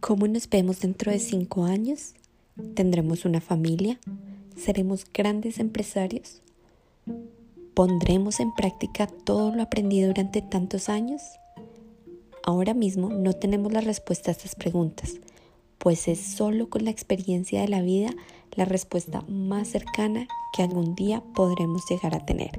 [0.00, 2.14] ¿Cómo nos vemos dentro de cinco años?
[2.74, 3.98] ¿Tendremos una familia?
[4.56, 6.40] ¿Seremos grandes empresarios?
[7.74, 11.22] ¿Pondremos en práctica todo lo aprendido durante tantos años?
[12.44, 15.16] Ahora mismo no tenemos la respuesta a estas preguntas,
[15.78, 18.10] pues es solo con la experiencia de la vida
[18.54, 22.52] la respuesta más cercana que algún día podremos llegar a tener.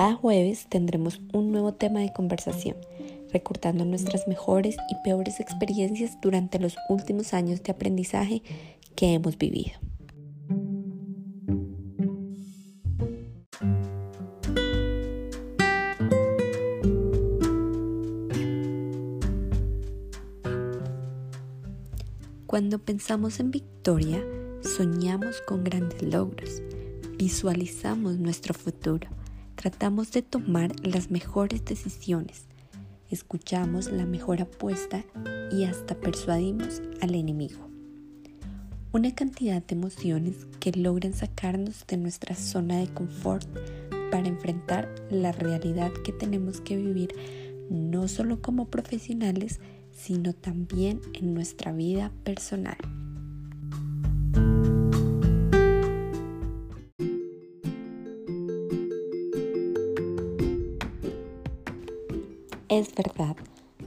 [0.00, 2.74] Cada jueves tendremos un nuevo tema de conversación,
[3.34, 8.42] recortando nuestras mejores y peores experiencias durante los últimos años de aprendizaje
[8.96, 9.72] que hemos vivido.
[22.46, 24.24] Cuando pensamos en victoria,
[24.62, 26.62] soñamos con grandes logros,
[27.18, 29.08] visualizamos nuestro futuro,
[29.60, 32.46] tratamos de tomar las mejores decisiones,
[33.10, 35.04] escuchamos la mejor apuesta
[35.52, 37.68] y hasta persuadimos al enemigo.
[38.92, 43.46] Una cantidad de emociones que logran sacarnos de nuestra zona de confort
[44.10, 47.14] para enfrentar la realidad que tenemos que vivir
[47.68, 49.60] no solo como profesionales,
[49.92, 52.78] sino también en nuestra vida personal.
[62.70, 63.34] Es verdad,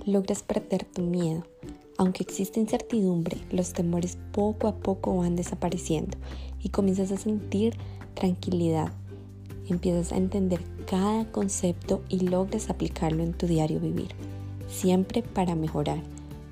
[0.06, 1.44] logras perder tu miedo.
[1.98, 6.18] Aunque existe incertidumbre, los temores poco a poco van desapareciendo
[6.62, 7.78] y comienzas a sentir
[8.14, 8.92] tranquilidad.
[9.70, 14.10] Empiezas a entender cada concepto y logras aplicarlo en tu diario vivir
[14.68, 16.04] siempre para mejorar,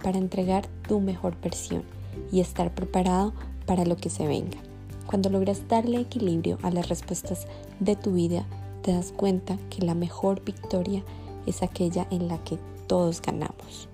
[0.01, 1.83] para entregar tu mejor versión
[2.31, 3.33] y estar preparado
[3.65, 4.57] para lo que se venga.
[5.05, 7.45] Cuando logras darle equilibrio a las respuestas
[7.81, 8.45] de tu vida,
[8.83, 11.20] te das cuenta que la mejor victoria es
[11.61, 13.90] aquella en la que todos ganamos.